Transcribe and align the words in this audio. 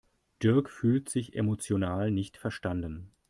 Dirk 0.41 0.71
fühlt 0.71 1.09
sich 1.09 1.35
emotional 1.35 2.09
nicht 2.09 2.35
verstanden. 2.37 3.11